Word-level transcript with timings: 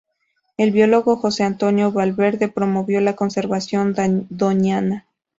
El 0.57 0.71
biólogo 0.71 1.15
Jose 1.15 1.43
Antonio 1.43 1.91
Valverde 1.91 2.47
promovió 2.47 2.99
la 3.01 3.15
conservación 3.15 3.93
Doñana. 4.31 5.05